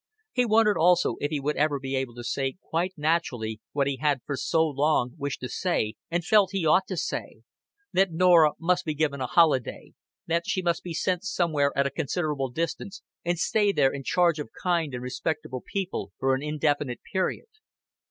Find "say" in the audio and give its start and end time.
2.23-2.57, 5.47-5.93, 6.97-7.43